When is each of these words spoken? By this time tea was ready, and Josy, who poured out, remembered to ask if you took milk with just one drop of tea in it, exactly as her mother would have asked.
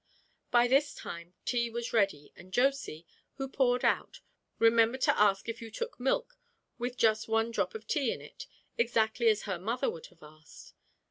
By 0.49 0.67
this 0.67 0.95
time 0.95 1.35
tea 1.45 1.69
was 1.69 1.93
ready, 1.93 2.33
and 2.35 2.51
Josy, 2.51 3.05
who 3.35 3.47
poured 3.47 3.85
out, 3.85 4.19
remembered 4.57 5.01
to 5.01 5.15
ask 5.15 5.47
if 5.47 5.61
you 5.61 5.69
took 5.69 5.99
milk 5.99 6.39
with 6.79 6.97
just 6.97 7.27
one 7.27 7.51
drop 7.51 7.75
of 7.75 7.85
tea 7.85 8.11
in 8.11 8.19
it, 8.19 8.47
exactly 8.79 9.27
as 9.27 9.43
her 9.43 9.59
mother 9.59 9.91
would 9.91 10.07
have 10.07 10.23
asked. 10.23 10.73